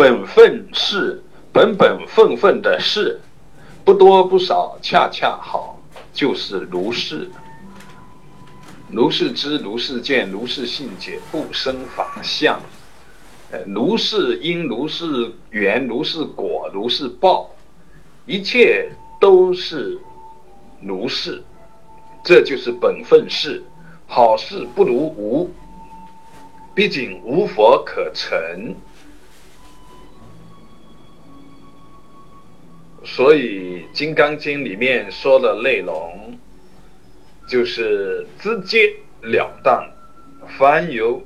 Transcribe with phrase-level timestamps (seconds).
[0.00, 1.22] 本分事，
[1.52, 3.20] 本本分分的事，
[3.84, 5.78] 不多不少，恰恰好，
[6.14, 7.30] 就是如是。
[8.90, 12.58] 如是知，如是见，如是信解，不生法相。
[13.50, 17.50] 呃，如是因，如是缘，如是果，如是报，
[18.24, 18.90] 一切
[19.20, 19.98] 都是
[20.80, 21.42] 如是。
[22.24, 23.62] 这就是本分事，
[24.06, 25.50] 好事不如无。
[26.74, 28.74] 毕竟无佛可成，
[33.04, 36.38] 所以《金刚经》里面说的内容。
[37.48, 39.84] 就是直截了当，
[40.56, 41.20] 凡有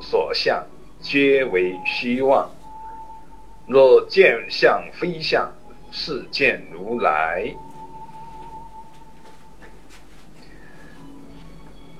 [0.00, 0.66] 所向，
[1.00, 2.50] 皆为虚妄。
[3.68, 5.52] 若见相非相，
[5.92, 7.54] 是见如来。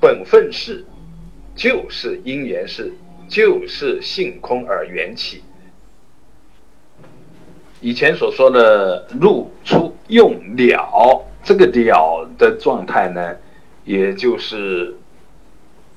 [0.00, 0.84] 本分事，
[1.54, 2.92] 就是因缘事，
[3.28, 5.44] 就是性空而缘起。
[7.80, 13.36] 以前所说的入出用了，这个了的状态呢？
[13.84, 14.94] 也就是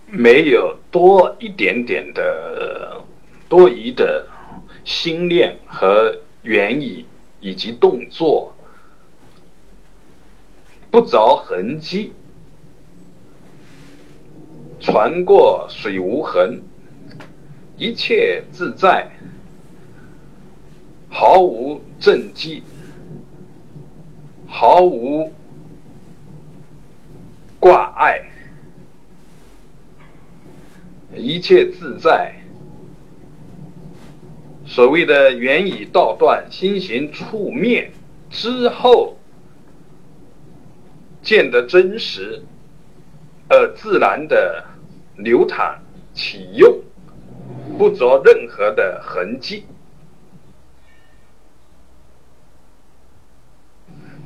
[0.08, 3.02] 没有多一点点的
[3.50, 4.26] 多余的
[4.86, 7.06] 心念和原意
[7.42, 8.56] 以及动作，
[10.90, 12.14] 不着痕迹，
[14.80, 16.62] 船过水无痕，
[17.76, 19.12] 一切自在，
[21.12, 22.64] 毫无正迹，
[24.48, 25.32] 毫无。
[27.60, 28.20] 挂碍，
[31.16, 32.34] 一切自在。
[34.66, 37.92] 所谓的缘已道断，心行触灭
[38.32, 39.16] 之后，
[41.22, 42.42] 见得真实，
[43.48, 44.66] 而自然的
[45.18, 45.78] 流淌
[46.16, 46.80] 启用，
[47.78, 49.66] 不着任何的痕迹，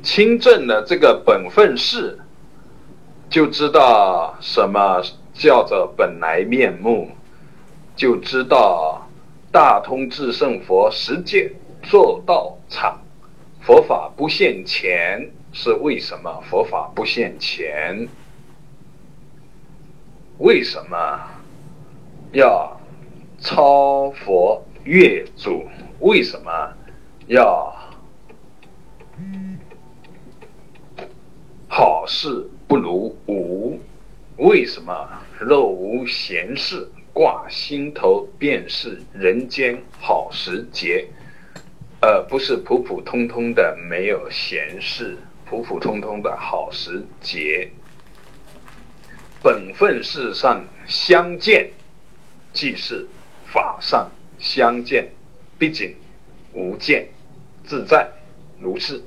[0.05, 2.19] 清正的这个本分事。
[3.27, 5.01] 就知道什么
[5.33, 7.09] 叫做本来面目，
[7.95, 9.09] 就知道
[9.51, 13.01] 大通智胜佛实践做道场，
[13.61, 16.39] 佛法不现前是为什么？
[16.49, 18.07] 佛法不现前，
[20.37, 21.19] 为什么
[22.31, 22.79] 要
[23.39, 25.65] 超佛越祖？
[25.99, 26.51] 为什么
[27.25, 27.64] 要
[32.05, 32.47] 事？
[32.67, 33.79] 不如无，
[34.37, 35.07] 为什么
[35.39, 41.07] 若无闲事挂心头，便是人间好时节，
[42.01, 47.69] 而不是普普通通的没有闲事，普普通通的好时节。
[49.43, 51.69] 本分事上相见，
[52.51, 53.07] 即是
[53.45, 55.07] 法上相见，
[55.59, 55.95] 毕竟
[56.51, 57.07] 无见
[57.63, 58.09] 自在
[58.59, 59.01] 如是。